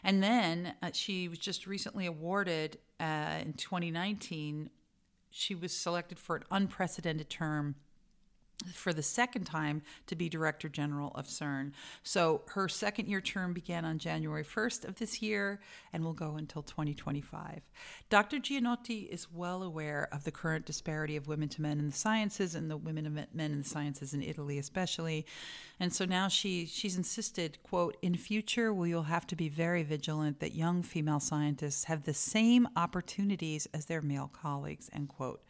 and 0.05 0.23
then 0.23 0.75
uh, 0.83 0.91
she 0.93 1.29
was 1.29 1.39
just 1.39 1.67
recently 1.67 2.07
awarded 2.07 2.79
uh, 2.99 3.39
in 3.41 3.55
2019 3.55 4.69
she 5.31 5.55
was 5.55 5.73
selected 5.73 6.19
for 6.19 6.37
an 6.37 6.45
unprecedented 6.51 7.31
term 7.31 7.77
for 8.75 8.93
the 8.93 9.03
second 9.03 9.45
time 9.45 9.83
to 10.07 10.15
be 10.15 10.29
Director 10.29 10.69
General 10.69 11.11
of 11.15 11.27
CERN. 11.27 11.73
So 12.03 12.43
her 12.49 12.69
second 12.69 13.09
year 13.09 13.21
term 13.21 13.53
began 13.53 13.85
on 13.85 13.99
January 13.99 14.45
1st 14.45 14.87
of 14.87 14.97
this 14.97 15.23
year 15.23 15.61
and 15.93 16.05
will 16.05 16.13
go 16.13 16.37
until 16.37 16.63
2025. 16.63 17.61
Dr. 18.09 18.39
Gianotti 18.39 19.09
is 19.09 19.31
well 19.33 19.63
aware 19.63 20.09
of 20.13 20.25
the 20.25 20.31
current 20.31 20.67
disparity 20.67 21.17
of 21.17 21.29
women 21.29 21.49
to 21.51 21.63
men 21.63 21.79
in 21.79 21.87
the 21.87 21.97
sciences 21.97 22.55
and 22.55 22.71
the 22.71 22.77
women 22.77 23.27
men 23.33 23.53
in 23.53 23.59
the 23.59 23.69
sciences 23.69 24.15
in 24.15 24.23
Italy 24.23 24.59
especially. 24.59 25.27
And 25.79 25.93
so 25.93 26.05
now 26.05 26.29
she 26.29 26.67
she's 26.67 26.97
insisted, 26.97 27.59
quote, 27.63 27.97
in 28.03 28.15
future 28.15 28.73
we 28.73 28.95
will 28.95 29.05
have 29.05 29.27
to 29.29 29.37
be 29.37 29.49
very 29.49 29.83
vigilant 29.83 30.41
that 30.41 30.55
young 30.55 30.83
female 30.83 31.21
scientists 31.21 31.85
have 31.85 32.05
the 32.05 32.15
same 32.15 32.69
opportunities 32.77 33.67
as 33.73 33.87
their 33.87 34.03
male 34.03 34.31
colleagues, 34.33 34.91
end 34.93 35.09
quote. 35.09 35.43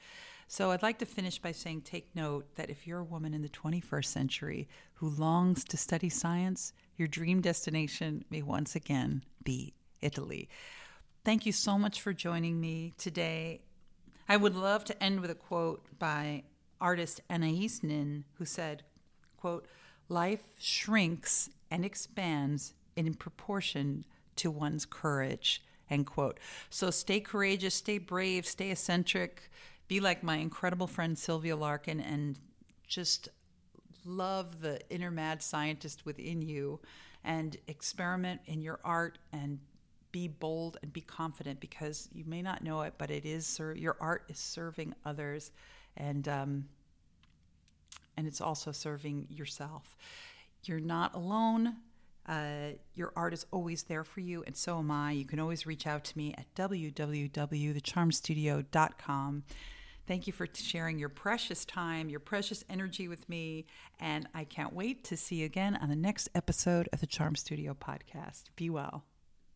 So 0.52 0.72
I'd 0.72 0.82
like 0.82 0.98
to 0.98 1.06
finish 1.06 1.38
by 1.38 1.52
saying 1.52 1.82
take 1.82 2.08
note 2.16 2.56
that 2.56 2.70
if 2.70 2.84
you're 2.84 2.98
a 2.98 3.04
woman 3.04 3.34
in 3.34 3.42
the 3.42 3.48
21st 3.48 4.06
century 4.06 4.68
who 4.94 5.10
longs 5.10 5.62
to 5.62 5.76
study 5.76 6.08
science, 6.08 6.72
your 6.96 7.06
dream 7.06 7.40
destination 7.40 8.24
may 8.30 8.42
once 8.42 8.74
again 8.74 9.22
be 9.44 9.74
Italy. 10.02 10.48
Thank 11.24 11.46
you 11.46 11.52
so 11.52 11.78
much 11.78 12.00
for 12.00 12.12
joining 12.12 12.60
me 12.60 12.94
today. 12.98 13.60
I 14.28 14.38
would 14.38 14.56
love 14.56 14.84
to 14.86 15.00
end 15.00 15.20
with 15.20 15.30
a 15.30 15.36
quote 15.36 15.86
by 16.00 16.42
artist 16.80 17.20
Anais 17.30 17.78
Nin, 17.84 18.24
who 18.34 18.44
said, 18.44 18.82
quote, 19.36 19.68
Life 20.08 20.42
shrinks 20.58 21.48
and 21.70 21.84
expands 21.84 22.74
in 22.96 23.14
proportion 23.14 24.04
to 24.34 24.50
one's 24.50 24.84
courage, 24.84 25.62
end 25.88 26.06
quote. 26.06 26.40
So 26.70 26.90
stay 26.90 27.20
courageous, 27.20 27.76
stay 27.76 27.98
brave, 27.98 28.46
stay 28.46 28.72
eccentric, 28.72 29.48
be 29.90 29.98
like 29.98 30.22
my 30.22 30.36
incredible 30.36 30.86
friend 30.86 31.18
Sylvia 31.18 31.56
Larkin 31.56 32.00
and 32.00 32.38
just 32.86 33.28
love 34.04 34.60
the 34.60 34.78
inner 34.88 35.10
mad 35.10 35.42
scientist 35.42 36.06
within 36.06 36.40
you 36.40 36.78
and 37.24 37.56
experiment 37.66 38.40
in 38.46 38.62
your 38.62 38.78
art 38.84 39.18
and 39.32 39.58
be 40.12 40.28
bold 40.28 40.78
and 40.82 40.92
be 40.92 41.00
confident 41.00 41.58
because 41.58 42.08
you 42.12 42.22
may 42.24 42.40
not 42.40 42.62
know 42.62 42.82
it, 42.82 42.94
but 42.98 43.10
it 43.10 43.26
is 43.26 43.60
your 43.74 43.96
art 44.00 44.22
is 44.28 44.38
serving 44.38 44.94
others, 45.04 45.50
and 45.96 46.28
um, 46.28 46.66
and 48.16 48.28
it's 48.28 48.40
also 48.40 48.70
serving 48.70 49.26
yourself. 49.28 49.96
You're 50.66 50.78
not 50.78 51.16
alone. 51.16 51.78
Uh, 52.26 52.74
your 52.94 53.12
art 53.16 53.34
is 53.34 53.44
always 53.50 53.82
there 53.82 54.04
for 54.04 54.20
you, 54.20 54.44
and 54.46 54.56
so 54.56 54.78
am 54.78 54.92
I. 54.92 55.10
You 55.10 55.24
can 55.24 55.40
always 55.40 55.66
reach 55.66 55.88
out 55.88 56.04
to 56.04 56.16
me 56.16 56.32
at 56.38 56.54
www.thecharmedstudio.com. 56.54 59.42
Thank 60.10 60.26
you 60.26 60.32
for 60.32 60.48
sharing 60.52 60.98
your 60.98 61.08
precious 61.08 61.64
time, 61.64 62.10
your 62.10 62.18
precious 62.18 62.64
energy 62.68 63.06
with 63.06 63.28
me. 63.28 63.66
And 64.00 64.26
I 64.34 64.42
can't 64.42 64.72
wait 64.72 65.04
to 65.04 65.16
see 65.16 65.36
you 65.36 65.46
again 65.46 65.78
on 65.80 65.88
the 65.88 65.94
next 65.94 66.28
episode 66.34 66.88
of 66.92 66.98
the 66.98 67.06
Charmed 67.06 67.38
Studio 67.38 67.76
podcast. 67.80 68.46
Be 68.56 68.70
well. 68.70 69.04